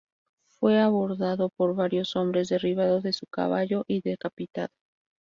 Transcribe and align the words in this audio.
Fue 0.59 0.79
abordado 0.79 1.49
por 1.55 1.75
varios 1.75 2.15
hombres, 2.15 2.49
derribado 2.49 3.01
de 3.01 3.13
su 3.13 3.27
caballo 3.27 3.83
y 3.87 4.01
decapitado. 4.01 4.73